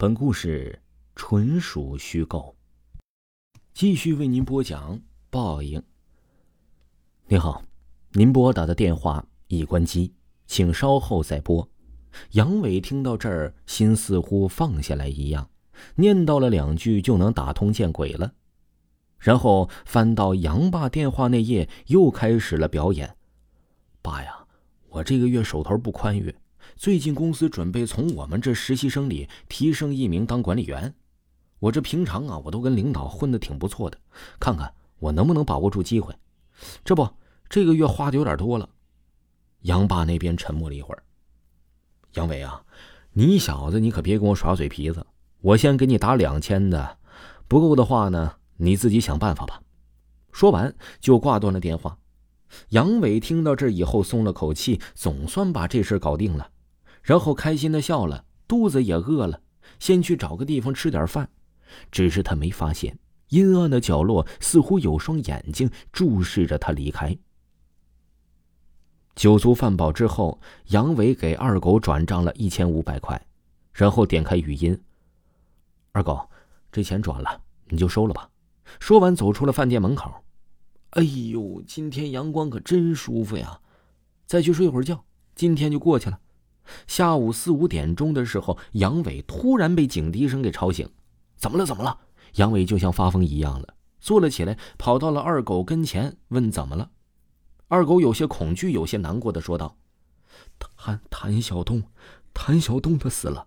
[0.00, 0.80] 本故事
[1.16, 2.54] 纯属虚构。
[3.74, 5.82] 继续为您播讲报应。
[7.26, 7.64] 你好，
[8.12, 10.14] 您拨打的电话已关机，
[10.46, 11.68] 请稍后再拨。
[12.30, 15.50] 杨伟听到这儿，心似乎放下来一样，
[15.96, 18.32] 念叨了两句就能打通见鬼了。
[19.18, 23.16] 然后翻到杨爸电话那页，又开始了表演。
[24.00, 24.46] 爸呀，
[24.90, 26.32] 我这个月手头不宽裕。
[26.78, 30.94] 最近公司准备从我们这实习生里提升一名当管理员，
[31.58, 33.98] 我这平常啊，我都跟领导混的挺不错的，
[34.38, 36.14] 看看我能不能把握住机会。
[36.84, 37.08] 这不，
[37.48, 38.70] 这个月花的有点多了。
[39.62, 41.02] 杨爸那边沉默了一会儿。
[42.14, 42.62] 杨伟啊，
[43.10, 45.04] 你小子你可别跟我耍嘴皮子，
[45.40, 46.98] 我先给你打两千的，
[47.48, 49.60] 不够的话呢，你自己想办法吧。
[50.30, 51.98] 说完就挂断了电话。
[52.68, 56.48] 杨伟听到这以后松了口气，总算把这事搞定了。
[57.02, 59.40] 然后开心的笑了，肚子也饿了，
[59.78, 61.28] 先去找个地方吃点饭。
[61.90, 62.98] 只是他没发现，
[63.28, 67.16] 阴暗的角落似乎有双眼睛注视着他离开。
[69.14, 73.20] 酒足饭饱之后，杨伟给二狗转账了一千五百块，
[73.72, 74.80] 然后点开语音
[75.92, 76.28] ：“二狗，
[76.70, 78.30] 这钱转了，你就收了吧。”
[78.78, 80.12] 说完，走出了饭店门口。
[80.90, 83.60] 哎呦，今天阳光可真舒服呀！
[84.24, 86.20] 再去睡会儿觉，今天就过去了。
[86.86, 90.88] 下午四五点钟的时候，杨伟突然被警笛声给吵醒。
[91.36, 91.64] 怎么了？
[91.64, 91.98] 怎么了？
[92.34, 96.90] 杨伟就像发疯一样了，坐了起来，跑到了二狗跟前，问怎么了。
[97.68, 99.76] 二狗有些恐惧，有些难过的说道
[100.76, 101.82] ：“谭谭小东，
[102.32, 103.46] 谭小东他死了，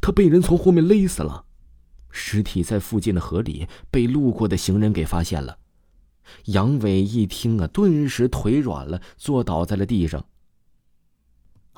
[0.00, 1.44] 他被人从后面勒死了，
[2.10, 5.58] 尸体在附近的河里被路过的行人给发现了。”
[6.46, 10.24] 杨伟一听啊，顿时腿软了，坐倒在了地上。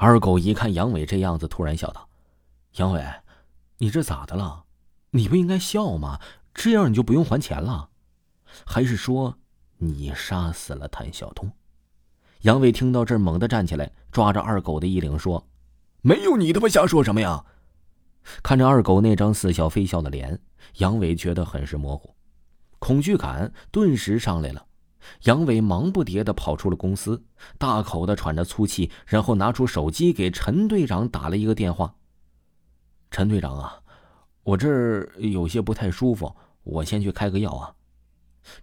[0.05, 2.09] 二狗一看杨伟这样子，突然笑道
[2.75, 3.07] ：“杨伟，
[3.79, 4.65] 你这咋的了？
[5.11, 6.21] 你不应该笑吗？
[6.53, 7.89] 这样你就不用还钱了。
[8.67, 9.39] 还是说
[9.79, 11.53] 你杀死了谭晓东？”
[12.43, 15.47] 杨伟听到这儿，猛地站起来，抓着二狗的衣领说
[16.03, 17.45] ：“没有，你他妈瞎说什么呀？”
[18.43, 20.37] 看着二狗那张似笑非笑的脸，
[20.79, 22.13] 杨伟觉得很是模糊，
[22.81, 24.67] 恐惧感顿时上来了。
[25.25, 27.25] 杨伟忙不迭的跑出了公司，
[27.59, 31.95] 大口的喘着粗气，然后拿出手机给陈队长打了一个电话。
[33.11, 33.81] 陈队长啊，
[34.43, 37.75] 我这儿有些不太舒服，我先去开个药啊。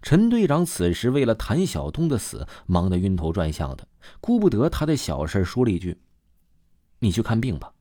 [0.02, 3.88] 陈队长此时为了谭晓东的死忙得晕头转向的，
[4.20, 6.00] 顾不得他的小事，说了一句
[7.00, 7.72] ：“你去看病吧。”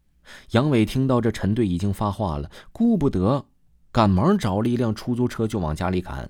[0.52, 3.46] 杨伟听到这陈队已经发话了，顾不得，
[3.92, 6.30] 赶忙找了一辆出租车就往家里赶。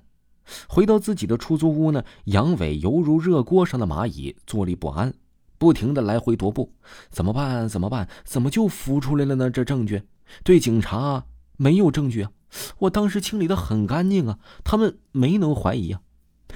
[0.68, 5.14] 回到自己的出租屋呢，杨伟犹如热锅上的蚂蚁，坐立不安，
[5.58, 6.72] 不停的来回踱步。
[7.10, 7.68] 怎么办？
[7.68, 8.08] 怎么办？
[8.24, 9.50] 怎么就浮出来了呢？
[9.50, 10.02] 这证据
[10.42, 11.24] 对警察
[11.56, 12.32] 没有证据啊！
[12.78, 16.00] 我当时清理的很干净啊，他们没能怀疑啊。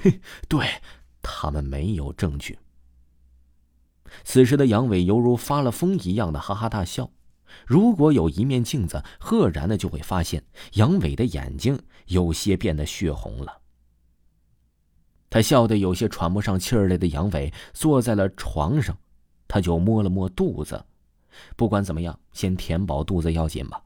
[0.01, 0.19] 嘿，
[0.49, 0.67] 对
[1.21, 2.59] 他们没有证据。
[4.23, 7.09] 此时的杨伟犹如发了疯一样的哈哈大笑。
[7.65, 13.61] 如果有一面镜子，赫然的就会发现杨伟的眼睛有些变得血红了。
[15.35, 18.97] 他笑得有些喘不上气儿来的杨伟坐在了床上，
[19.49, 20.81] 他就摸了摸肚子。
[21.57, 23.83] 不管怎么样，先填饱肚子要紧吧。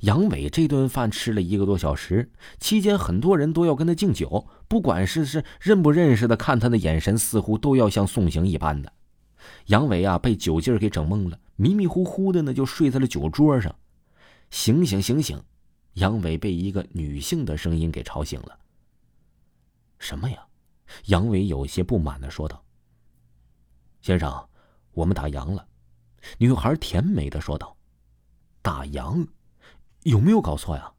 [0.00, 2.28] 杨伟这顿饭吃了一个多小时，
[2.58, 8.92] 期间很多人都要跟他敬酒，不管是是认不认识的，看他的眼神似乎都要像送行一般的。
[9.66, 13.72] 杨伟啊，被酒劲儿给整懵了，迷迷糊糊的呢，就睡在了酒桌上。
[14.50, 15.40] 醒醒醒醒！
[15.92, 18.58] 杨伟被一个女性的声音给吵醒了。
[20.00, 20.38] 什么呀？
[21.06, 22.64] 杨伟有些不满的说道
[24.02, 24.48] ：“先生，
[24.92, 25.66] 我们打烊了。”
[26.38, 27.76] 女孩甜美的说道
[28.62, 29.26] ：“打烊？
[30.02, 30.92] 有没有搞错呀？”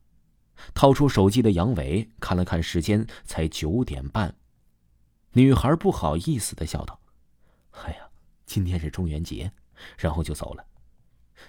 [0.73, 4.35] 掏出手机的杨伟看了看时间，才九点半。
[5.33, 6.99] 女孩不好意思的笑道
[7.83, 8.09] ：“哎呀，
[8.45, 9.51] 今天是中元节。”
[9.97, 10.63] 然后就走了。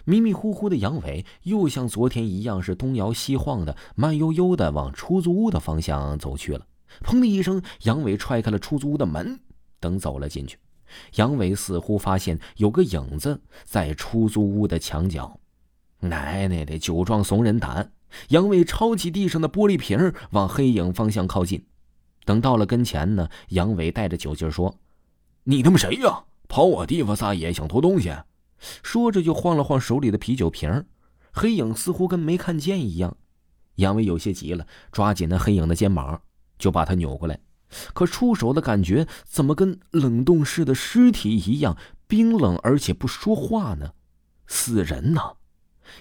[0.06, 6.66] 迷迷糊糊的杨伟又像昨天一样，是东摇西晃的，慢悠悠的往出租屋的方向走去了。
[7.00, 9.40] 砰的一声，杨伟踹开了出租屋的门，
[9.80, 10.58] 等走了进去。
[11.14, 15.40] 杨伟似乎发现有个影子在出租屋的墙角。
[16.00, 17.92] 奶奶的，酒壮怂人胆！
[18.28, 21.64] 杨伟抄起地上的玻璃瓶往黑影方向靠近。
[22.24, 24.78] 等到了跟前呢，杨伟带着酒劲说
[25.44, 26.24] ：“你他妈谁呀？
[26.46, 28.12] 跑我地方撒野，想偷东西？”
[28.82, 30.84] 说着就晃了晃手里的啤酒瓶。
[31.32, 33.16] 黑影似乎跟没看见一样。
[33.76, 36.20] 杨伟有些急了，抓紧那黑影的肩膀。
[36.62, 37.40] 就把他扭过来，
[37.92, 41.76] 可出手的感觉怎么跟冷冻室的尸体一样
[42.06, 43.94] 冰冷，而且不说话呢？
[44.46, 45.20] 死人呢？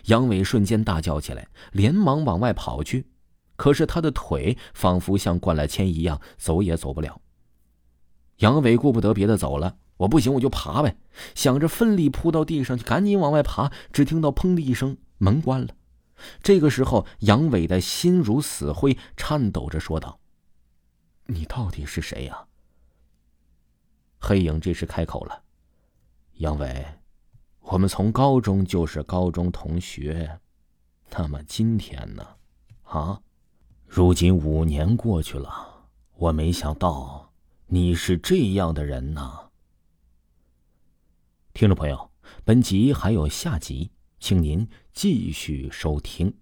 [0.06, 3.08] 杨伟瞬间大叫起来，连忙往外跑去，
[3.56, 7.20] 可是他的腿仿佛像灌了铅一样，走也走不了。
[8.38, 10.96] 杨伟顾不得别的走了，我不行我就爬呗，
[11.34, 13.72] 想着奋力扑到地上去，赶紧往外爬。
[13.92, 15.70] 只听到砰的一声，门关了。
[16.44, 20.20] 这个时候，杨伟的心如死灰，颤抖着说道
[21.26, 22.48] ：“你到底是谁呀？”
[24.20, 25.44] 黑影这时开口了
[26.38, 26.86] ：“杨伟，
[27.62, 30.40] 我们从高中就是高中同学，
[31.12, 32.36] 那么今天呢？
[32.84, 33.22] 啊？
[33.88, 37.34] 如今五年过去了，我没想到
[37.68, 39.50] 你是这样的人呐。”
[41.54, 42.12] 听众朋友，
[42.46, 46.34] 本集还有下集，请您继续收听。